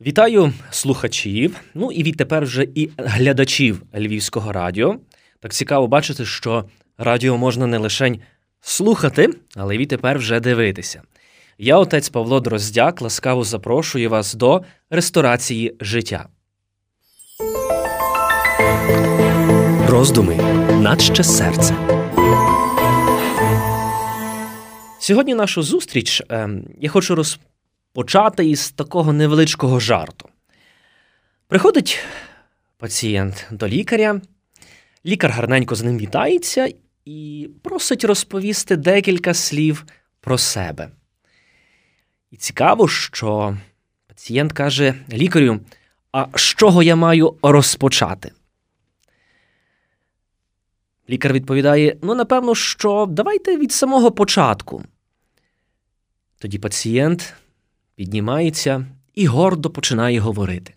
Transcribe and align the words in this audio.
Вітаю 0.00 0.52
слухачів, 0.70 1.60
ну 1.74 1.92
і 1.92 2.02
відтепер 2.02 2.44
вже 2.44 2.66
і 2.74 2.90
глядачів 2.96 3.82
Львівського 3.94 4.52
радіо. 4.52 4.96
Так 5.40 5.52
цікаво 5.52 5.86
бачити, 5.86 6.24
що 6.24 6.64
радіо 6.98 7.38
можна 7.38 7.66
не 7.66 7.78
лише 7.78 8.14
слухати, 8.60 9.28
але 9.56 9.74
й 9.74 9.78
відтепер 9.78 10.18
вже 10.18 10.40
дивитися. 10.40 11.02
Я, 11.58 11.76
отець 11.78 12.08
Павло 12.08 12.40
Дроздяк, 12.40 13.02
ласкаво 13.02 13.44
запрошую 13.44 14.10
вас 14.10 14.34
до 14.34 14.62
ресторації 14.90 15.76
життя. 15.80 16.28
Роздуми 19.88 20.36
наче 20.80 21.24
серце. 21.24 21.74
Сьогодні 25.00 25.34
нашу 25.34 25.62
зустріч 25.62 26.22
е, 26.30 26.48
я 26.80 26.90
хочу 26.90 27.14
розпочати 27.94 28.46
із 28.46 28.70
такого 28.70 29.12
невеличкого 29.12 29.80
жарту. 29.80 30.28
Приходить 31.48 31.98
пацієнт 32.76 33.46
до 33.50 33.68
лікаря, 33.68 34.20
лікар 35.06 35.30
гарненько 35.30 35.74
з 35.74 35.82
ним 35.82 35.98
вітається 35.98 36.72
і 37.04 37.50
просить 37.62 38.04
розповісти 38.04 38.76
декілька 38.76 39.34
слів 39.34 39.86
про 40.20 40.38
себе. 40.38 40.90
І 42.30 42.36
цікаво, 42.36 42.88
що 42.88 43.56
пацієнт 44.06 44.52
каже 44.52 44.94
лікарю, 45.12 45.60
а 46.12 46.26
з 46.34 46.40
чого 46.40 46.82
я 46.82 46.96
маю 46.96 47.34
розпочати? 47.42 48.32
Лікар 51.10 51.32
відповідає: 51.32 51.96
ну, 52.02 52.14
напевно, 52.14 52.54
що 52.54 53.06
давайте 53.10 53.56
від 53.56 53.72
самого 53.72 54.10
початку. 54.10 54.84
Тоді 56.38 56.58
пацієнт 56.58 57.34
піднімається 57.98 58.86
і 59.14 59.26
гордо 59.26 59.70
починає 59.70 60.20
говорити. 60.20 60.74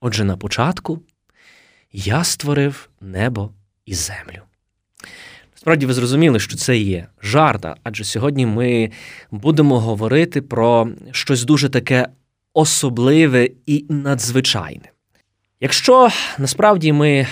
Отже, 0.00 0.24
на 0.24 0.36
початку 0.36 1.02
я 1.92 2.24
створив 2.24 2.88
небо 3.00 3.50
і 3.86 3.94
землю. 3.94 4.42
Справді, 5.54 5.86
ви 5.86 5.94
зрозуміли, 5.94 6.40
що 6.40 6.56
це 6.56 6.78
є 6.78 7.06
жарта, 7.22 7.76
адже 7.82 8.04
сьогодні 8.04 8.46
ми 8.46 8.90
будемо 9.30 9.80
говорити 9.80 10.42
про 10.42 10.88
щось 11.10 11.44
дуже 11.44 11.68
таке 11.68 12.08
особливе 12.54 13.48
і 13.66 13.86
надзвичайне. 13.88 14.90
Якщо 15.60 16.08
насправді 16.38 16.92
ми 16.92 17.26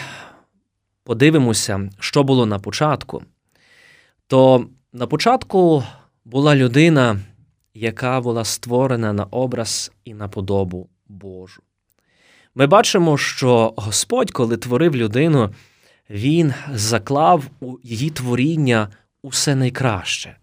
подивимося, 1.03 1.91
що 1.99 2.23
було 2.23 2.47
на 2.47 2.59
початку, 2.59 3.23
то 4.27 4.67
на 4.93 5.07
початку 5.07 5.85
була 6.25 6.57
людина, 6.57 7.21
яка 7.75 8.21
була 8.21 8.45
створена 8.45 9.13
на 9.13 9.25
образ 9.25 9.93
і 10.05 10.15
на 10.15 10.29
подобу 10.29 10.89
Божу. 11.09 11.63
Ми 12.55 12.67
бачимо, 12.67 13.19
що 13.19 13.75
Господь, 13.77 14.31
коли 14.31 14.57
творив 14.57 14.97
людину, 14.97 15.51
Він 16.11 16.55
заклав 16.73 17.45
у 17.61 17.77
її 17.83 18.11
творіння 18.11 18.89
усе 19.23 19.55
найкраще. 19.55 20.37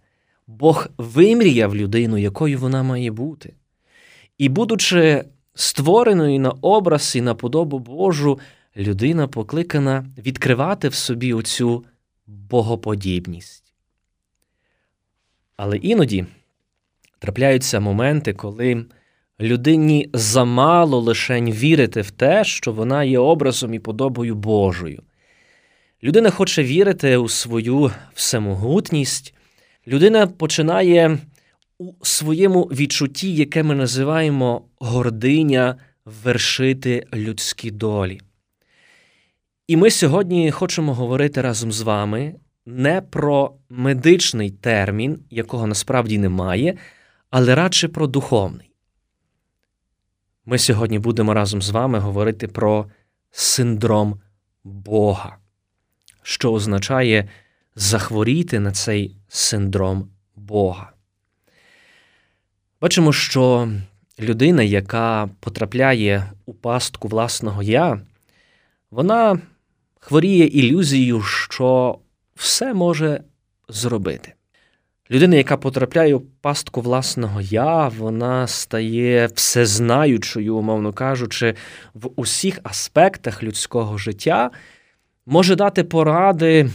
Бог 0.47 0.87
вимріяв 0.97 1.75
людину, 1.75 2.17
якою 2.17 2.59
вона 2.59 2.83
має 2.83 3.11
бути. 3.11 3.53
І, 4.37 4.49
будучи 4.49 5.25
створеною 5.53 6.39
на 6.39 6.49
образ 6.49 7.15
і 7.15 7.21
на 7.21 7.35
подобу 7.35 7.79
Божу, 7.79 8.39
людина 8.77 9.27
покликана 9.27 10.05
відкривати 10.17 10.89
в 10.89 10.93
собі 10.93 11.33
оцю 11.33 11.85
богоподібність. 12.27 13.73
Але 15.57 15.77
іноді 15.77 16.25
трапляються 17.21 17.79
моменти, 17.79 18.33
коли 18.33 18.85
людині 19.39 20.09
замало 20.13 20.99
лишень 20.99 21.51
вірити 21.51 22.01
в 22.01 22.11
те, 22.11 22.43
що 22.43 22.71
вона 22.71 23.03
є 23.03 23.19
образом 23.19 23.73
і 23.73 23.79
подобою 23.79 24.35
Божою. 24.35 25.03
Людина 26.03 26.29
хоче 26.29 26.63
вірити 26.63 27.17
у 27.17 27.29
свою 27.29 27.91
всемогутність, 28.13 29.33
людина 29.87 30.27
починає 30.27 31.17
у 31.77 31.93
своєму 32.01 32.63
відчутті, 32.63 33.35
яке 33.35 33.63
ми 33.63 33.75
називаємо 33.75 34.65
гординя, 34.79 35.75
вершити 36.05 37.07
людські 37.13 37.71
долі. 37.71 38.21
І 39.67 39.77
ми 39.77 39.91
сьогодні 39.91 40.51
хочемо 40.51 40.93
говорити 40.93 41.41
разом 41.41 41.71
з 41.71 41.81
вами 41.81 42.35
не 42.65 43.01
про 43.01 43.53
медичний 43.69 44.51
термін, 44.51 45.19
якого 45.29 45.67
насправді 45.67 46.17
немає, 46.17 46.77
але 47.31 47.55
радше 47.55 47.87
про 47.87 48.07
духовний. 48.07 48.71
Ми 50.45 50.57
сьогодні 50.57 50.99
будемо 50.99 51.33
разом 51.33 51.61
з 51.61 51.69
вами 51.69 51.99
говорити 51.99 52.47
про 52.47 52.85
синдром 53.31 54.21
Бога, 54.63 55.37
що 56.23 56.53
означає 56.53 57.29
захворіти 57.75 58.59
на 58.59 58.71
цей 58.71 59.17
синдром 59.27 60.09
Бога. 60.35 60.91
Бачимо, 62.81 63.13
що 63.13 63.71
людина, 64.19 64.63
яка 64.63 65.29
потрапляє 65.39 66.31
у 66.45 66.53
пастку 66.53 67.07
власного 67.07 67.63
я, 67.63 68.01
вона 68.91 69.39
хворіє 69.99 70.45
ілюзією, 70.45 71.21
що 71.21 71.99
все 72.35 72.73
може 72.73 73.23
зробити. 73.69 74.33
Людина, 75.11 75.35
яка 75.35 75.57
потрапляє 75.57 76.15
у 76.15 76.19
пастку 76.19 76.81
власного 76.81 77.41
я, 77.41 77.87
вона 77.87 78.47
стає 78.47 79.29
всезнаючою, 79.35 80.55
умовно 80.55 80.93
кажучи, 80.93 81.55
в 81.93 82.09
усіх 82.15 82.59
аспектах 82.63 83.43
людського 83.43 83.97
життя, 83.97 84.51
може 85.25 85.55
дати 85.55 85.83
поради 85.83 86.69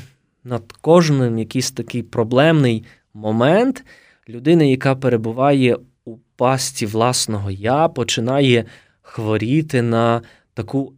над 0.45 0.73
кожним 0.73 1.39
якийсь 1.39 1.71
такий 1.71 2.03
проблемний 2.03 2.85
момент. 3.15 3.85
Людина, 4.29 4.65
яка 4.65 4.95
перебуває 4.95 5.79
у 6.05 6.17
пасті 6.17 6.87
власного 6.87 7.51
я, 7.51 7.89
починає 7.89 8.65
хворіти 9.03 9.83
на 9.83 10.23
таку 10.55 10.95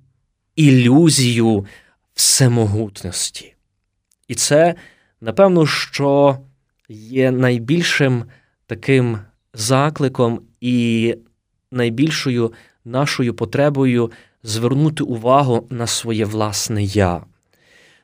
ілюзію 0.56 1.66
всемогутності. 2.14 3.54
І 4.28 4.34
це, 4.34 4.74
напевно, 5.20 5.66
що 5.66 6.38
є 6.88 7.30
найбільшим 7.30 8.24
таким 8.66 9.18
закликом 9.54 10.40
і 10.60 11.14
найбільшою 11.70 12.52
нашою 12.84 13.34
потребою 13.34 14.12
звернути 14.42 15.04
увагу 15.04 15.66
на 15.70 15.86
своє 15.86 16.24
власне 16.24 16.82
я. 16.82 17.24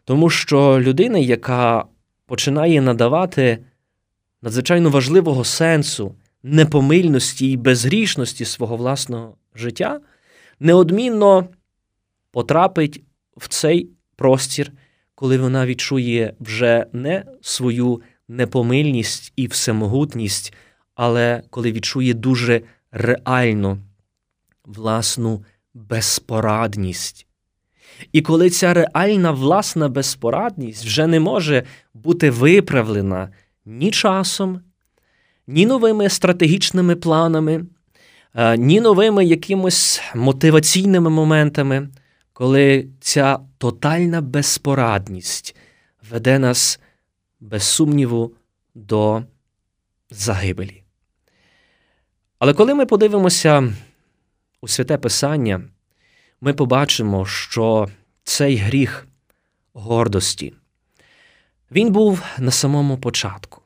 Тому 0.05 0.31
що 0.31 0.81
людина, 0.81 1.19
яка 1.19 1.84
починає 2.27 2.81
надавати 2.81 3.59
надзвичайно 4.43 4.91
важливого 4.91 5.44
сенсу 5.44 6.15
непомильності 6.43 7.50
і 7.50 7.56
безгрішності 7.56 8.44
свого 8.44 8.77
власного 8.77 9.37
життя, 9.55 10.00
неодмінно 10.61 11.49
потрапить 12.31 13.03
в 13.37 13.49
цей 13.49 13.91
простір, 14.17 14.73
коли 15.15 15.39
вона 15.39 15.67
відчує 15.67 16.34
вже 16.41 16.87
не 16.93 17.25
свою 17.41 18.03
непомильність 18.29 19.33
і 19.37 19.47
всемогутність, 19.47 20.55
але 20.95 21.43
коли 21.51 21.73
відчує 21.73 22.15
дуже 22.15 22.61
реальну 22.93 23.79
власну 24.65 25.45
безпорадність. 25.75 27.27
І 28.12 28.23
коли 28.23 28.51
ця 28.51 28.75
реальна 28.75 29.31
власна 29.31 29.89
безпорадність 29.89 30.85
вже 30.85 31.07
не 31.07 31.21
може 31.21 31.62
бути 31.95 32.31
виправлена 32.31 33.29
ні 33.65 33.91
часом, 33.91 34.61
ні 35.47 35.67
новими 35.67 36.09
стратегічними 36.09 36.97
планами, 36.97 37.65
е, 38.35 38.56
ні 38.56 38.81
новими 38.81 39.25
якимось 39.25 40.03
мотиваційними 40.15 41.11
моментами, 41.11 41.88
коли 42.32 42.88
ця 43.00 43.38
тотальна 43.59 44.21
безпорадність 44.21 45.56
веде 46.11 46.38
нас 46.38 46.81
без 47.44 47.62
сумніву 47.62 48.32
до 48.75 49.23
загибелі. 50.11 50.82
Але 52.38 52.55
коли 52.55 52.75
ми 52.75 52.87
подивимося 52.87 53.75
у 54.61 54.69
святе 54.69 54.99
Писання, 54.99 55.62
ми 56.41 56.52
побачимо, 56.55 57.26
що 57.26 57.88
цей 58.23 58.56
гріх 58.56 59.06
гордості, 59.73 60.52
він 61.70 61.93
був 61.93 62.23
на 62.38 62.50
самому 62.50 62.99
початку, 62.99 63.62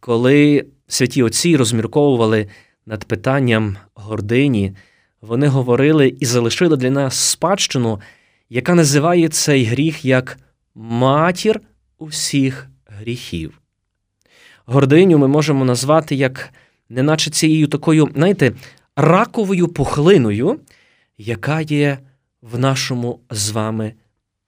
коли 0.00 0.66
святі 0.86 1.22
отці 1.22 1.56
розмірковували 1.56 2.48
над 2.86 3.04
питанням 3.04 3.76
гордині, 3.94 4.76
вони 5.20 5.48
говорили 5.48 6.08
і 6.20 6.26
залишили 6.26 6.76
для 6.76 6.90
нас 6.90 7.16
спадщину, 7.16 8.00
яка 8.48 8.74
називає 8.74 9.28
цей 9.28 9.64
гріх 9.64 10.04
як 10.04 10.38
матір 10.74 11.60
усіх 11.98 12.68
гріхів. 13.00 13.60
Гординю 14.66 15.18
ми 15.18 15.28
можемо 15.28 15.64
назвати 15.64 16.14
як 16.14 16.52
неначе 16.88 17.30
цією 17.30 17.66
такою, 17.66 18.10
знаєте, 18.14 18.52
раковою 18.96 19.68
пухлиною, 19.68 20.60
яка 21.18 21.60
є 21.60 21.98
в 22.42 22.58
нашому 22.58 23.20
з 23.30 23.50
вами 23.50 23.94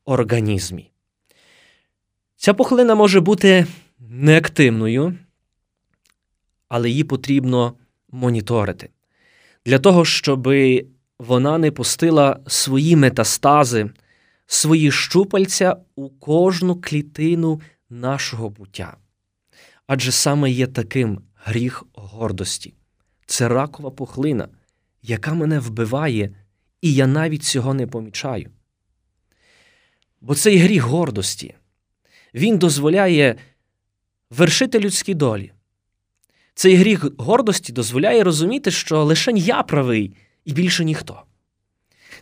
організмі. 0.04 0.90
Ця 2.36 2.54
пухлина 2.54 2.94
може 2.94 3.20
бути 3.20 3.66
неактивною, 3.98 5.14
але 6.68 6.90
її 6.90 7.04
потрібно 7.04 7.74
моніторити 8.10 8.88
для 9.68 9.78
того, 9.78 10.04
щоб 10.04 10.48
вона 11.18 11.58
не 11.58 11.70
пустила 11.70 12.40
свої 12.46 12.96
метастази, 12.96 13.90
свої 14.46 14.90
щупальця 14.90 15.76
у 15.96 16.08
кожну 16.08 16.80
клітину 16.80 17.60
нашого 17.90 18.50
буття. 18.50 18.96
Адже 19.86 20.12
саме 20.12 20.50
є 20.50 20.66
таким 20.66 21.20
гріх 21.34 21.84
гордості. 21.94 22.74
Це 23.26 23.48
ракова 23.48 23.90
пухлина, 23.90 24.48
яка 25.02 25.34
мене 25.34 25.58
вбиває, 25.58 26.36
і 26.80 26.94
я 26.94 27.06
навіть 27.06 27.42
цього 27.42 27.74
не 27.74 27.86
помічаю. 27.86 28.50
Бо 30.20 30.34
цей 30.34 30.58
гріх 30.58 30.82
гордості, 30.82 31.54
він 32.34 32.58
дозволяє 32.58 33.36
вершити 34.30 34.80
людські 34.80 35.14
долі. 35.14 35.52
Цей 36.54 36.76
гріх 36.76 37.06
гордості 37.18 37.72
дозволяє 37.72 38.24
розуміти, 38.24 38.70
що 38.70 39.04
лише 39.04 39.32
я 39.32 39.62
правий 39.62 40.16
і 40.44 40.52
більше 40.52 40.84
ніхто. 40.84 41.22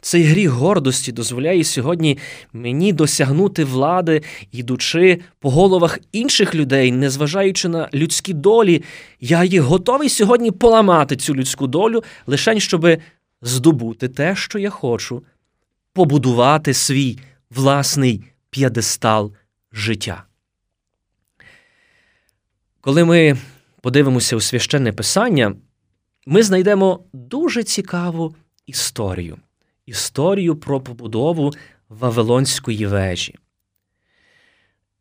Цей 0.00 0.22
гріх 0.22 0.50
гордості 0.50 1.12
дозволяє 1.12 1.64
сьогодні 1.64 2.18
мені 2.52 2.92
досягнути 2.92 3.64
влади, 3.64 4.22
ідучи 4.52 5.20
по 5.38 5.50
головах 5.50 5.98
інших 6.12 6.54
людей, 6.54 6.92
незважаючи 6.92 7.68
на 7.68 7.88
людські 7.94 8.32
долі, 8.32 8.82
я 9.20 9.44
є 9.44 9.60
готовий 9.60 10.08
сьогодні 10.08 10.50
поламати 10.50 11.16
цю 11.16 11.34
людську 11.34 11.66
долю, 11.66 12.04
лише 12.26 12.60
щоб 12.60 12.86
здобути 13.42 14.08
те, 14.08 14.36
що 14.36 14.58
я 14.58 14.70
хочу, 14.70 15.22
побудувати 15.92 16.74
свій 16.74 17.18
власний 17.50 18.24
п'єдестал 18.50 19.32
життя. 19.72 20.24
Коли 22.80 23.04
ми 23.04 23.36
подивимося 23.80 24.36
у 24.36 24.40
священне 24.40 24.92
писання, 24.92 25.54
ми 26.26 26.42
знайдемо 26.42 27.04
дуже 27.12 27.62
цікаву 27.62 28.34
історію 28.66 29.38
історію 29.86 30.56
про 30.56 30.80
побудову 30.80 31.52
Вавилонської 31.88 32.86
вежі. 32.86 33.34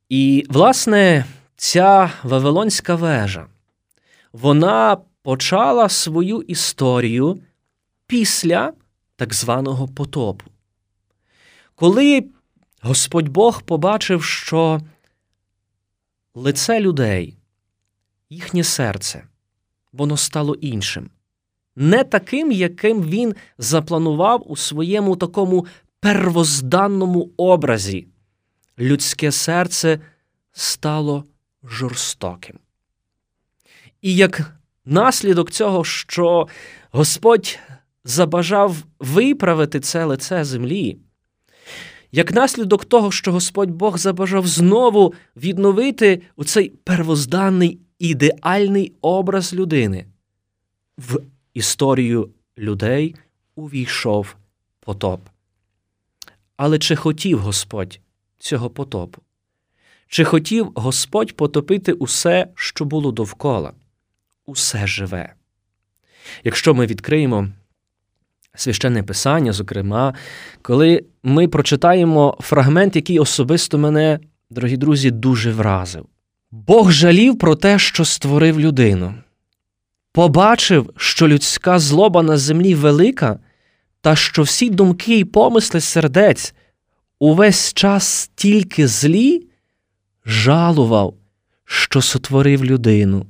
І, 0.10 0.46
власне, 0.50 1.26
ця 1.56 2.12
Вавилонська 2.24 2.96
вежа 2.96 3.48
вона 4.34 4.98
почала 5.22 5.90
свою 5.90 6.42
історію 6.42 7.42
після 8.08 8.74
так 9.16 9.34
званого 9.34 9.88
потопу. 9.88 10.46
Коли 11.76 12.26
Господь 12.82 13.30
Бог 13.30 13.62
побачив, 13.62 14.24
що 14.24 14.82
лице 16.36 16.80
людей, 16.80 17.38
їхнє 18.30 18.64
серце, 18.64 19.28
воно 19.94 20.18
стало 20.18 20.56
іншим 20.56 21.10
не 21.76 22.04
таким, 22.04 22.52
яким 22.52 23.04
він 23.04 23.36
запланував 23.58 24.52
у 24.52 24.56
своєму 24.56 25.16
такому 25.16 25.66
первозданному 26.00 27.30
образі. 27.38 28.08
Людське 28.80 29.32
серце 29.32 30.00
стало 30.52 31.24
жорстоким. 31.64 32.60
І 34.02 34.16
як 34.16 34.56
наслідок 34.86 35.52
цього, 35.52 35.84
що 35.84 36.48
Господь 36.92 37.60
забажав 38.04 38.78
виправити 39.00 39.80
це 39.80 40.06
лице 40.06 40.44
землі, 40.44 40.98
як 42.12 42.32
наслідок 42.34 42.86
того, 42.86 43.12
що 43.12 43.32
Господь 43.32 43.72
Бог 43.72 43.98
забажав 43.98 44.48
знову 44.48 45.14
відновити 45.36 46.22
оцей 46.36 46.70
первозданний 46.70 47.80
ідеальний 48.00 48.94
образ 49.02 49.54
людини, 49.54 50.06
в 50.98 51.20
історію 51.56 52.30
людей 52.58 53.16
увійшов 53.56 54.36
потоп. 54.80 55.22
Але 56.58 56.80
чи 56.80 56.96
хотів 56.96 57.40
Господь 57.40 58.00
цього 58.40 58.70
потопу? 58.70 59.22
Чи 60.08 60.24
хотів 60.24 60.72
Господь 60.76 61.36
потопити 61.36 61.94
усе, 61.94 62.48
що 62.56 62.86
було 62.86 63.12
довкола, 63.12 63.74
усе 64.46 64.88
живе? 64.88 65.34
Якщо 66.44 66.74
ми 66.74 66.86
відкриємо 66.86 67.48
священне 68.56 69.04
писання, 69.04 69.54
зокрема, 69.54 70.14
коли 70.62 71.04
ми 71.24 71.48
прочитаємо 71.48 72.38
фрагмент, 72.40 72.96
який 72.96 73.20
особисто 73.20 73.78
мене, 73.78 74.20
дорогі 74.50 74.78
друзі, 74.78 75.12
дуже 75.12 75.52
вразив. 75.52 76.06
Бог 76.52 76.92
жалів 76.92 77.40
про 77.40 77.56
те, 77.56 77.80
що 77.80 78.06
створив 78.06 78.60
людину 78.60 79.14
побачив, 80.16 80.94
що 80.98 81.28
людська 81.28 81.80
злоба 81.80 82.24
на 82.24 82.38
землі 82.38 82.76
велика, 82.76 83.40
та 84.02 84.16
що 84.16 84.44
всі 84.44 84.70
думки 84.70 85.20
й 85.20 85.24
помисли 85.24 85.82
сердець 85.82 86.54
увесь 87.20 87.74
час 87.74 88.32
тільки 88.36 88.88
злі, 88.88 89.48
жалував, 90.26 91.14
що 91.66 92.02
сотворив 92.02 92.66
людину, 92.66 93.26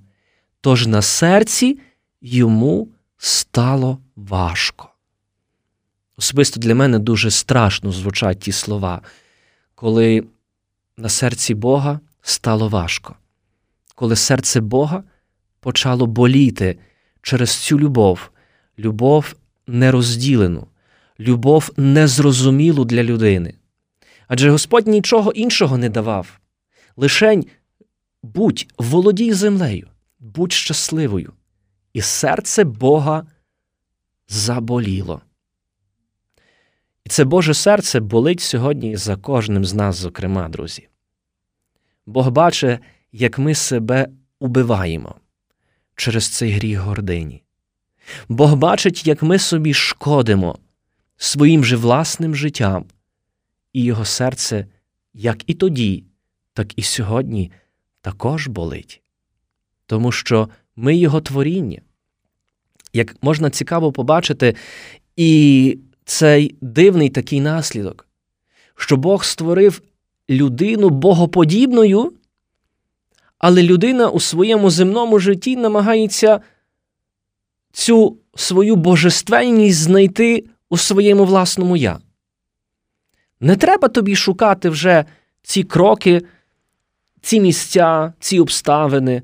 тож 0.62 0.88
на 0.88 1.02
серці 1.02 1.80
йому 2.22 2.88
стало 3.18 4.00
важко. 4.16 4.90
Особисто 6.18 6.60
для 6.60 6.76
мене 6.76 7.00
дуже 7.00 7.32
страшно 7.32 7.92
звучать 7.92 8.40
ті 8.40 8.52
слова, 8.52 9.02
коли 9.76 10.24
на 10.98 11.10
серці 11.10 11.54
Бога 11.54 12.00
стало 12.22 12.70
важко, 12.70 13.16
коли 13.96 14.16
серце 14.16 14.62
Бога 14.62 15.04
почало 15.66 16.06
боліти 16.06 16.80
через 17.22 17.56
цю 17.56 17.80
любов, 17.80 18.32
любов 18.80 19.36
нерозділену, 19.68 20.68
любов 21.20 21.72
незрозумілу 21.78 22.86
для 22.86 23.04
людини. 23.04 23.54
Адже 24.28 24.50
Господь 24.50 24.88
нічого 24.88 25.32
іншого 25.32 25.78
не 25.78 25.90
давав. 25.90 26.40
Лишень 26.96 27.46
будь 28.24 28.68
володій 28.78 29.34
землею, 29.34 29.88
будь 30.20 30.52
щасливою, 30.52 31.34
і 31.94 32.02
серце 32.02 32.64
Бога 32.64 33.28
заболіло. 34.28 35.22
І 37.06 37.10
це 37.10 37.24
Боже 37.24 37.54
серце 37.54 38.00
болить 38.00 38.42
сьогодні 38.42 38.98
за 38.98 39.16
кожним 39.16 39.66
з 39.66 39.74
нас, 39.74 39.96
зокрема, 39.96 40.50
друзі. 40.50 40.88
Бог 42.06 42.32
бачить, 42.32 42.80
як 43.12 43.40
ми 43.40 43.56
себе 43.56 44.08
убиваємо 44.40 45.16
через 45.96 46.28
цей 46.28 46.52
гріх 46.52 46.80
гордині. 46.80 47.44
Бог 48.30 48.56
бачить, 48.56 49.08
як 49.08 49.24
ми 49.24 49.40
собі 49.40 49.74
шкодимо 49.74 50.60
своїм 51.18 51.66
же 51.66 51.76
власним 51.76 52.36
життям, 52.36 52.86
і 53.74 53.84
його 53.84 54.06
серце, 54.06 54.66
як 55.14 55.44
і 55.48 55.54
тоді, 55.54 56.04
так 56.54 56.80
і 56.80 56.82
сьогодні, 56.82 57.52
також 58.02 58.48
болить, 58.48 59.02
тому 59.86 60.12
що 60.12 60.50
ми 60.76 60.96
його 60.96 61.22
творіння. 61.22 61.82
Як 62.94 63.24
можна 63.24 63.50
цікаво 63.50 63.92
побачити, 63.92 64.56
і 65.16 65.80
цей 66.06 66.56
дивний 66.62 67.10
такий 67.10 67.42
наслідок, 67.42 68.08
що 68.76 68.98
Бог 68.98 69.26
створив 69.26 69.82
людину 70.30 70.90
богоподібною, 70.90 72.14
але 73.38 73.64
людина 73.64 74.10
у 74.10 74.20
своєму 74.20 74.70
земному 74.70 75.20
житті 75.20 75.56
намагається 75.56 76.40
цю 77.72 78.18
свою 78.36 78.76
божественність 78.76 79.80
знайти 79.80 80.46
у 80.70 80.78
своєму 80.78 81.26
власному 81.26 81.78
я. 81.78 82.00
Не 83.40 83.56
треба 83.56 83.88
тобі 83.88 84.16
шукати 84.16 84.70
вже 84.70 85.06
ці 85.44 85.64
кроки, 85.64 86.22
ці 87.22 87.40
місця, 87.40 88.14
ці 88.20 88.40
обставини, 88.40 89.22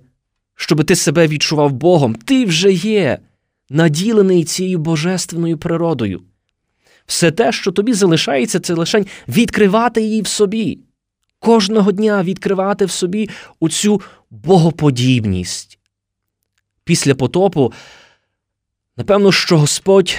щоб 0.55 0.83
ти 0.83 0.95
себе 0.95 1.27
відчував 1.27 1.71
Богом. 1.71 2.15
Ти 2.15 2.45
вже 2.45 2.71
є 2.73 3.19
наділений 3.69 4.43
цією 4.43 4.77
божественною 4.77 5.57
природою. 5.57 6.21
Все 7.05 7.31
те, 7.31 7.51
що 7.51 7.71
тобі 7.71 7.93
залишається, 7.93 8.59
це 8.59 8.73
лише 8.73 9.05
відкривати 9.27 10.01
її 10.01 10.21
в 10.21 10.27
собі 10.27 10.79
кожного 11.41 11.91
дня 11.91 12.23
відкривати 12.23 12.85
в 12.85 12.91
собі 12.91 13.29
оцю 13.59 14.01
богоподібність. 14.29 15.79
Після 16.83 17.15
потопу, 17.15 17.73
напевно, 18.97 19.31
що 19.31 19.57
Господь, 19.57 20.17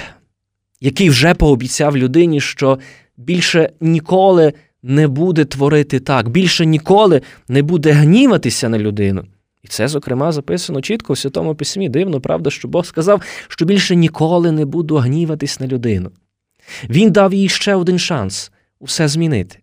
який 0.81 1.11
вже 1.11 1.35
пообіцяв 1.35 1.97
людині, 1.97 2.41
що 2.41 2.79
більше 3.17 3.71
ніколи 3.81 4.53
не 4.83 5.09
буде 5.09 5.45
творити 5.45 6.01
так, 6.01 6.29
більше 6.29 6.67
ніколи 6.67 7.23
не 7.49 7.63
буде 7.63 7.93
гніватися 7.93 8.69
на 8.69 8.79
людину, 8.79 9.25
І 9.63 9.69
це, 9.69 9.89
зокрема, 9.89 10.33
записано 10.33 10.81
чітко 10.81 11.13
у 11.13 11.17
Святому 11.17 11.55
Письмі. 11.55 11.89
Дивно, 11.89 12.21
правда, 12.21 12.51
що 12.51 12.69
Бог 12.69 12.87
сказав, 12.87 13.23
що 13.49 13.65
більше 13.65 13.97
ніколи 13.97 14.53
не 14.53 14.65
буду 14.65 14.97
гніватись 14.97 15.61
на 15.61 15.67
людину. 15.67 16.11
Він 16.91 17.11
дав 17.11 17.35
їй 17.35 17.49
ще 17.49 17.75
один 17.75 17.99
шанс 17.99 18.53
усе 18.81 19.09
змінити. 19.09 19.62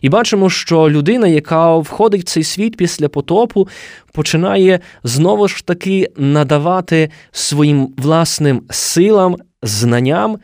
І 0.00 0.08
бачимо, 0.08 0.50
що 0.50 0.90
людина, 0.90 1.28
яка 1.28 1.76
входить 1.76 2.20
в 2.20 2.24
цей 2.24 2.44
світ 2.44 2.76
після 2.76 3.08
потопу, 3.08 3.68
починає 4.12 4.80
знову 5.02 5.48
ж 5.48 5.66
таки 5.66 6.10
надавати 6.16 7.10
своїм 7.32 7.94
власним 7.96 8.62
силам, 8.70 9.36
знанням 9.62 10.38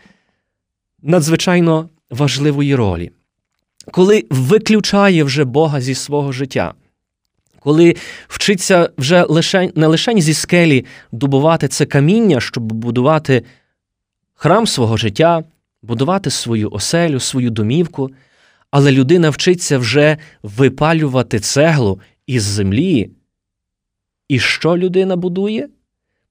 надзвичайно 1.03 1.89
важливої 2.11 2.75
ролі. 2.75 3.11
Коли 3.91 4.25
виключає 4.31 5.25
вже 5.25 5.45
Бога 5.45 5.81
зі 5.81 5.95
свого 5.95 6.33
життя, 6.33 6.75
коли 7.61 7.97
вчиться 8.29 8.91
вже 8.99 9.23
лише, 9.23 9.71
не 9.75 9.87
лише 9.87 10.21
зі 10.21 10.35
скелі 10.35 10.85
добувати 11.13 11.69
це 11.69 11.87
каміння, 11.87 12.41
щоб 12.41 12.73
будувати 12.73 13.43
храм 14.35 14.67
свого 14.67 14.97
життя, 14.97 15.45
будувати 15.83 16.31
свою 16.31 16.71
оселю, 16.71 17.21
свою 17.21 17.51
домівку, 17.51 18.11
але 18.73 18.93
людина 18.93 19.31
вчиться 19.31 19.79
вже 19.79 20.17
випалювати 20.43 21.41
цеглу 21.41 22.01
із 22.27 22.43
землі. 22.43 23.11
І 24.29 24.39
що 24.39 24.79
людина 24.79 25.17
будує? 25.17 25.69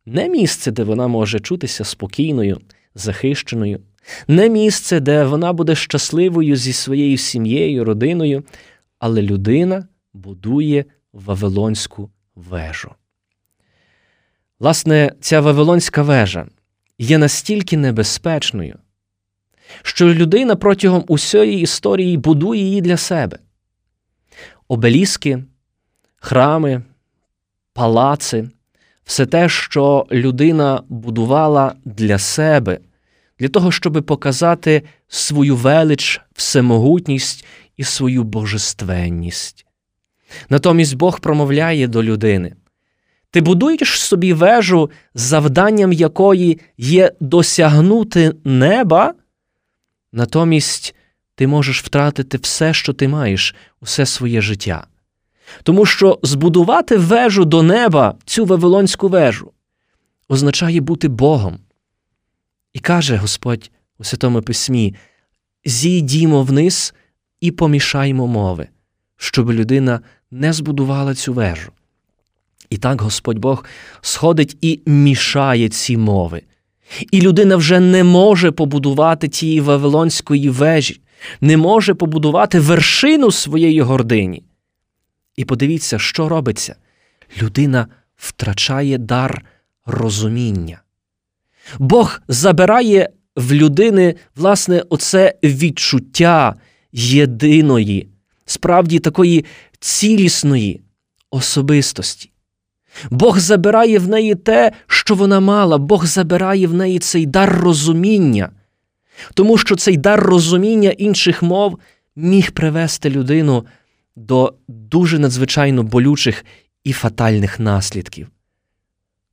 Не 0.06 0.30
місце, 0.30 0.72
де 0.72 0.84
вона 0.84 1.08
може 1.08 1.40
чутися 1.40 1.84
спокійною, 1.84 2.62
захищеною, 2.96 3.80
не 4.28 4.50
місце, 4.50 5.00
де 5.00 5.26
вона 5.26 5.54
буде 5.54 5.76
щасливою 5.76 6.56
зі 6.56 6.74
своєю 6.74 7.18
сім'єю, 7.18 7.86
родиною, 7.86 8.44
але 9.00 9.22
людина 9.22 9.88
будує 10.14 10.86
Вавилонську 11.14 12.12
вежу. 12.36 12.92
Власне, 14.60 15.12
ця 15.20 15.42
Вавилонська 15.42 16.02
вежа 16.02 16.48
є 16.98 17.18
настільки 17.18 17.78
небезпечною, 17.78 18.78
що 19.82 20.14
людина 20.14 20.56
протягом 20.56 21.04
усієї 21.08 21.62
історії 21.62 22.18
будує 22.18 22.62
її 22.62 22.82
для 22.82 22.98
себе. 22.98 23.38
Обеліски, 24.68 25.44
храми, 26.16 26.82
палаци, 27.74 28.50
все 29.04 29.26
те, 29.26 29.50
що 29.50 30.06
людина 30.12 30.84
будувала 30.90 31.74
для 31.86 32.18
себе, 32.18 32.80
для 33.40 33.48
того, 33.48 33.72
щоб 33.72 34.04
показати 34.06 34.84
свою 35.08 35.56
велич, 35.56 36.22
всемогутність 36.36 37.46
і 37.78 37.84
свою 37.84 38.24
божественність. 38.24 39.66
Натомість 40.50 40.96
Бог 40.96 41.20
промовляє 41.20 41.88
до 41.88 42.04
людини. 42.04 42.56
Ти 43.32 43.42
будуєш 43.42 44.00
собі 44.00 44.34
вежу, 44.34 44.90
завданням 45.14 45.94
якої 45.94 46.60
є 46.78 47.12
досягнути 47.20 48.34
неба, 48.44 49.14
натомість 50.14 50.96
ти 51.36 51.48
можеш 51.48 51.84
втратити 51.84 52.38
все, 52.38 52.74
що 52.74 52.94
ти 52.94 53.08
маєш, 53.08 53.56
усе 53.82 54.06
своє 54.06 54.42
життя. 54.42 54.88
Тому 55.64 55.86
що 55.86 56.20
збудувати 56.24 56.98
вежу 56.98 57.46
до 57.46 57.64
неба, 57.64 58.16
цю 58.26 58.46
Вавилонську 58.46 59.10
вежу, 59.10 59.52
означає 60.28 60.82
бути 60.82 61.08
Богом. 61.08 61.60
І 62.74 62.80
каже 62.80 63.16
Господь 63.16 63.72
у 63.98 64.04
Святому 64.04 64.42
Письмі: 64.42 64.96
зійдімо 65.66 66.44
вниз 66.44 66.94
і 67.42 67.52
помішаймо 67.52 68.28
мови, 68.28 68.68
щоб 69.18 69.52
людина 69.52 70.02
не 70.32 70.54
збудувала 70.54 71.16
цю 71.16 71.34
вежу. 71.34 71.72
І 72.70 72.78
так 72.78 73.02
Господь 73.02 73.40
Бог 73.40 73.66
сходить 74.02 74.58
і 74.62 74.82
мішає 74.86 75.70
ці 75.70 75.98
мови. 75.98 76.42
І 77.12 77.22
людина 77.22 77.56
вже 77.56 77.80
не 77.80 78.04
може 78.04 78.52
побудувати 78.52 79.28
тієї 79.28 79.62
Вавилонської 79.62 80.50
вежі, 80.50 81.02
не 81.42 81.58
може 81.58 81.94
побудувати 81.94 82.60
вершину 82.60 83.32
своєї 83.32 83.82
гордині. 83.82 84.44
І 85.36 85.46
подивіться, 85.46 86.00
що 86.00 86.30
робиться. 86.30 86.76
Людина 87.42 87.88
втрачає 88.16 88.98
дар 88.98 89.46
розуміння. 89.86 90.82
Бог 91.80 92.22
забирає 92.28 93.10
в 93.36 93.54
людини, 93.54 94.16
власне, 94.36 94.84
оце 94.90 95.36
відчуття 95.44 96.56
єдиної, 96.92 98.08
справді 98.46 99.00
такої 99.00 99.46
цілісної 99.80 100.82
особистості. 101.32 102.31
Бог 103.10 103.40
забирає 103.40 104.00
в 104.00 104.08
неї 104.08 104.36
те, 104.36 104.72
що 104.88 105.16
вона 105.16 105.40
мала, 105.40 105.78
Бог 105.78 106.06
забирає 106.06 106.68
в 106.68 106.74
неї 106.74 107.00
цей 107.00 107.26
дар 107.26 107.60
розуміння, 107.62 108.50
тому 109.34 109.58
що 109.58 109.76
цей 109.76 109.98
дар 109.98 110.20
розуміння 110.20 110.90
інших 110.90 111.44
мов 111.44 111.80
міг 112.16 112.52
привести 112.52 113.10
людину 113.10 113.66
до 114.16 114.54
дуже 114.68 115.20
надзвичайно 115.20 115.84
болючих 115.84 116.46
і 116.84 116.94
фатальних 116.94 117.60
наслідків. 117.60 118.28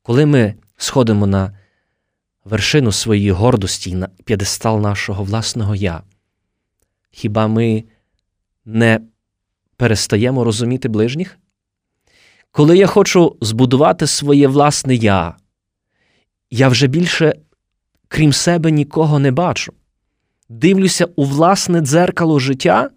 Коли 0.03 0.27
ми 0.27 0.55
сходимо 0.77 1.27
на 1.27 1.59
вершину 2.45 2.93
своєї 2.93 3.31
гордості 3.31 3.95
на 3.95 4.09
п'єдестал 4.25 4.81
нашого 4.81 5.25
власного 5.25 5.75
я, 5.75 6.03
хіба 7.11 7.47
ми 7.47 7.85
не 8.65 9.01
перестаємо 9.77 10.45
розуміти 10.45 10.89
ближніх? 10.89 11.39
Коли 12.59 12.79
я 12.79 12.87
хочу 12.87 13.37
збудувати 13.41 14.07
своє 14.07 14.49
власне 14.49 14.95
я, 14.95 15.35
я 16.51 16.69
вже 16.69 16.87
більше, 16.87 17.35
крім 18.09 18.33
себе, 18.33 18.71
нікого 18.71 19.19
не 19.19 19.31
бачу. 19.31 19.73
Дивлюся 20.49 21.07
у 21.17 21.25
власне 21.25 21.81
дзеркало 21.81 22.39
життя, 22.39 22.91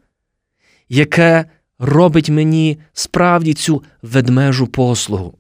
яке 0.90 1.46
робить 1.80 2.30
мені 2.30 2.78
справді 2.94 3.54
цю 3.54 3.84
ведмежу 4.02 4.68
послугу, 4.68 5.38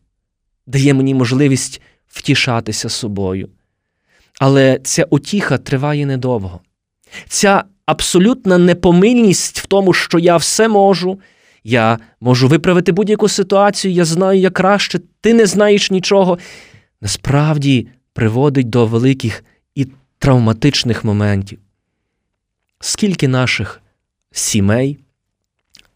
дає 0.67 0.93
мені 0.93 1.13
можливість 1.13 1.81
втішатися 2.07 2.89
собою. 2.89 3.49
Але 4.39 4.79
ця 4.83 5.03
утіха 5.09 5.57
триває 5.57 6.05
недовго. 6.05 6.59
Ця 7.27 7.63
абсолютна 7.85 8.57
непомильність 8.57 9.59
в 9.59 9.65
тому, 9.65 9.93
що 9.93 10.19
я 10.19 10.37
все 10.37 10.67
можу, 10.67 11.19
я 11.63 11.99
можу 12.21 12.47
виправити 12.47 12.91
будь-яку 12.91 13.27
ситуацію, 13.27 13.93
я 13.93 14.05
знаю 14.05 14.39
як 14.39 14.53
краще, 14.53 14.99
ти 15.21 15.33
не 15.33 15.45
знаєш 15.45 15.91
нічого. 15.91 16.39
Насправді 17.01 17.87
приводить 18.13 18.69
до 18.69 18.85
великих 18.85 19.43
і 19.75 19.87
травматичних 20.17 21.03
моментів. 21.03 21.59
Скільки 22.79 23.27
наших 23.27 23.81
сімей, 24.31 24.99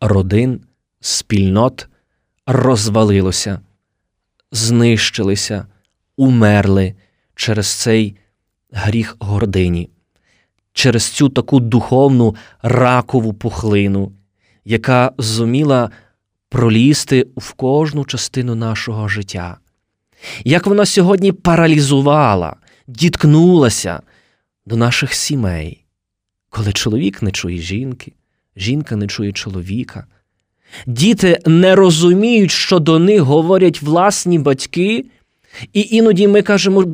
родин, 0.01 0.61
спільнот 0.99 1.87
розвалилося, 2.45 3.59
знищилися, 4.51 5.67
умерли 6.17 6.95
через 7.35 7.67
цей 7.67 8.17
гріх 8.71 9.15
гордині, 9.19 9.89
через 10.73 11.03
цю 11.03 11.29
таку 11.29 11.59
духовну 11.59 12.35
ракову 12.61 13.33
пухлину, 13.33 14.11
яка 14.65 15.11
зуміла 15.17 15.89
пролізти 16.49 17.27
в 17.37 17.53
кожну 17.53 18.05
частину 18.05 18.55
нашого 18.55 19.07
життя. 19.07 19.57
Як 20.43 20.67
вона 20.67 20.85
сьогодні 20.85 21.31
паралізувала, 21.31 22.55
діткнулася 22.87 24.01
до 24.65 24.75
наших 24.75 25.13
сімей, 25.13 25.85
коли 26.49 26.73
чоловік 26.73 27.21
не 27.21 27.31
чує 27.31 27.57
жінки, 27.57 28.13
жінка 28.55 28.95
не 28.95 29.07
чує 29.07 29.31
чоловіка. 29.31 30.05
Діти 30.87 31.39
не 31.45 31.75
розуміють, 31.75 32.51
що 32.51 32.79
до 32.79 32.99
них 32.99 33.21
говорять 33.21 33.81
власні 33.81 34.39
батьки, 34.39 35.05
і 35.73 35.81
іноді 35.91 36.27
ми 36.27 36.41
кажемо: 36.41 36.85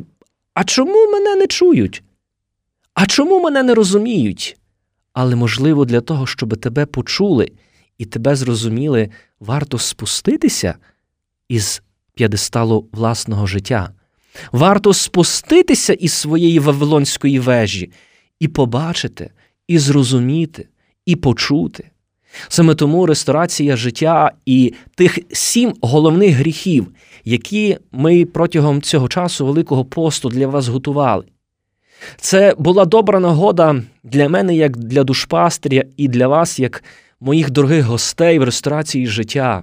а 0.54 0.64
чому 0.64 1.10
мене 1.12 1.36
не 1.36 1.46
чують? 1.46 2.02
А 2.94 3.06
чому 3.06 3.40
мене 3.40 3.62
не 3.62 3.74
розуміють? 3.74 4.56
Але, 5.12 5.36
можливо, 5.36 5.84
для 5.84 6.00
того, 6.00 6.26
щоб 6.26 6.56
тебе 6.56 6.86
почули 6.86 7.52
і 7.98 8.04
тебе 8.04 8.36
зрозуміли, 8.36 9.10
варто 9.40 9.78
спуститися 9.78 10.74
із 11.48 11.82
п'єдесталу 12.14 12.88
власного 12.92 13.46
життя. 13.46 13.90
Варто 14.52 14.94
спуститися 14.94 15.92
із 15.92 16.12
своєї 16.12 16.58
вавилонської 16.58 17.38
вежі 17.38 17.90
і 18.40 18.48
побачити, 18.48 19.30
і 19.68 19.78
зрозуміти, 19.78 20.68
і 21.06 21.16
почути. 21.16 21.90
Саме 22.48 22.74
тому 22.74 23.06
ресторація 23.06 23.76
життя 23.76 24.32
і 24.46 24.74
тих 24.94 25.18
сім 25.32 25.74
головних 25.82 26.36
гріхів, 26.36 26.88
які 27.24 27.78
ми 27.92 28.24
протягом 28.24 28.82
цього 28.82 29.08
часу 29.08 29.46
Великого 29.46 29.84
посту 29.84 30.28
для 30.28 30.46
вас 30.46 30.68
готували. 30.68 31.24
Це 32.16 32.54
була 32.58 32.84
добра 32.84 33.20
нагода 33.20 33.82
для 34.04 34.28
мене, 34.28 34.56
як 34.56 34.76
для 34.76 35.04
душпастря, 35.04 35.84
і 35.96 36.08
для 36.08 36.28
вас, 36.28 36.58
як 36.58 36.84
моїх 37.20 37.50
дорогих 37.50 37.84
гостей 37.84 38.38
в 38.38 38.42
ресторації 38.42 39.06
життя, 39.06 39.62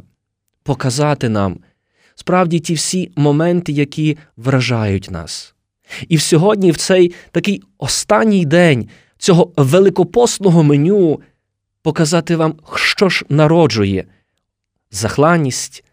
показати 0.63 1.29
нам, 1.29 1.59
справді 2.15 2.59
ті 2.59 2.73
всі 2.73 3.11
моменти, 3.15 3.71
які 3.71 4.17
вражають 4.37 5.11
нас. 5.11 5.55
І 6.09 6.17
сьогодні, 6.17 6.71
в 6.71 6.77
цей 6.77 7.13
такий 7.31 7.63
останній 7.77 8.45
день 8.45 8.89
цього 9.17 9.51
великопосного 9.57 10.63
меню, 10.63 11.21
показати 11.81 12.35
вам, 12.35 12.55
що 12.75 13.09
ж 13.09 13.25
народжує 13.29 14.05
захланність, 14.91 15.83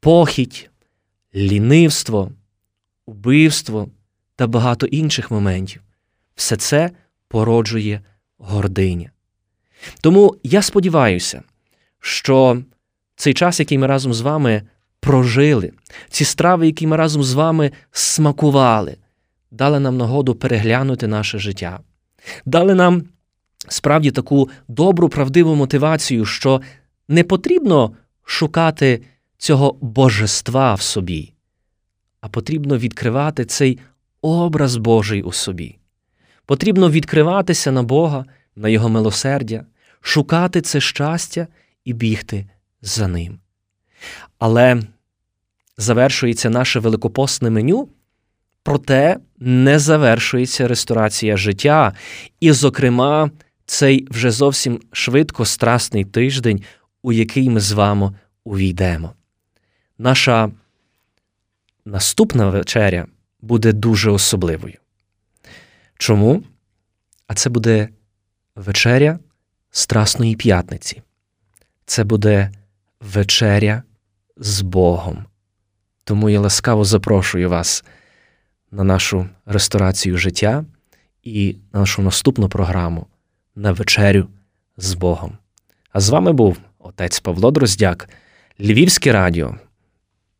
похідь, 0.00 0.70
лінивство, 1.34 2.30
убивство 3.06 3.88
та 4.36 4.46
багато 4.46 4.86
інших 4.86 5.30
моментів. 5.30 5.82
Все 6.34 6.56
це 6.56 6.90
породжує 7.28 8.00
гординя. 8.38 9.10
Тому 10.00 10.36
я 10.42 10.62
сподіваюся, 10.62 11.42
що 12.00 12.62
цей 13.16 13.34
час, 13.34 13.60
який 13.60 13.78
ми 13.78 13.86
разом 13.86 14.14
з 14.14 14.20
вами 14.20 14.62
прожили, 15.00 15.72
ці 16.08 16.24
страви, 16.24 16.66
які 16.66 16.86
ми 16.86 16.96
разом 16.96 17.22
з 17.22 17.34
вами 17.34 17.72
смакували, 17.92 18.96
дали 19.50 19.80
нам 19.80 19.96
нагоду 19.96 20.34
переглянути 20.34 21.06
наше 21.06 21.38
життя, 21.38 21.80
дали 22.44 22.74
нам 22.74 23.04
справді 23.68 24.10
таку 24.10 24.50
добру, 24.68 25.08
правдиву 25.08 25.54
мотивацію, 25.54 26.24
що 26.24 26.60
не 27.08 27.24
потрібно 27.24 27.92
шукати 28.24 29.02
цього 29.38 29.76
божества 29.80 30.74
в 30.74 30.80
собі, 30.80 31.32
а 32.20 32.28
потрібно 32.28 32.78
відкривати 32.78 33.44
цей 33.44 33.78
образ 34.22 34.76
Божий 34.76 35.22
у 35.22 35.32
собі. 35.32 35.78
Потрібно 36.46 36.90
відкриватися 36.90 37.72
на 37.72 37.82
Бога, 37.82 38.24
на 38.56 38.68
Його 38.68 38.88
милосердя, 38.88 39.64
шукати 40.00 40.60
це 40.60 40.80
щастя 40.80 41.46
і 41.84 41.92
бігти 41.92 42.46
за 42.82 43.08
ним. 43.08 43.38
Але 44.38 44.82
завершується 45.76 46.50
наше 46.50 46.80
великопосне 46.80 47.50
меню, 47.50 47.88
проте 48.62 49.16
не 49.38 49.78
завершується 49.78 50.68
ресторація 50.68 51.36
життя, 51.36 51.92
і, 52.40 52.52
зокрема, 52.52 53.30
цей 53.66 54.06
вже 54.10 54.30
зовсім 54.30 54.80
швидко 54.92 55.44
страсний 55.44 56.04
тиждень, 56.04 56.62
у 57.02 57.12
який 57.12 57.50
ми 57.50 57.60
з 57.60 57.72
вами 57.72 58.12
увійдемо. 58.44 59.12
Наша 59.98 60.50
наступна 61.84 62.50
вечеря 62.50 63.06
буде 63.40 63.72
дуже 63.72 64.10
особливою. 64.10 64.78
Чому? 65.98 66.42
А 67.26 67.34
це 67.34 67.50
буде 67.50 67.88
вечеря 68.54 69.18
Страсної 69.70 70.36
п'ятниці. 70.36 71.02
Це 71.86 72.04
буде 72.04 72.50
вечеря 73.00 73.82
з 74.36 74.60
Богом. 74.60 75.24
Тому 76.04 76.30
я 76.30 76.40
ласкаво 76.40 76.84
запрошую 76.84 77.50
вас 77.50 77.84
на 78.70 78.84
нашу 78.84 79.28
ресторацію 79.46 80.18
життя 80.18 80.64
і 81.22 81.56
нашу 81.72 82.02
наступну 82.02 82.48
програму 82.48 83.06
на 83.54 83.72
вечерю 83.72 84.28
з 84.76 84.94
Богом. 84.94 85.38
А 85.92 86.00
з 86.00 86.08
вами 86.08 86.32
був 86.32 86.58
отець 86.78 87.20
Павло 87.20 87.50
Дроздяк, 87.50 88.08
Львівське 88.60 89.12
радіо 89.12 89.56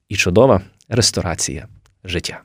і 0.09 0.17
чудова 0.17 0.61
ресторація 0.89 1.69
життя. 2.05 2.43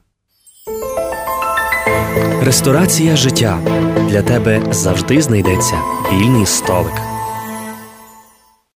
Ресторація 2.43 3.15
життя 3.15 3.57
для 4.09 4.21
тебе 4.21 4.61
завжди 4.71 5.21
знайдеться 5.21 5.75
вільний 6.13 6.45
столик. 6.45 7.10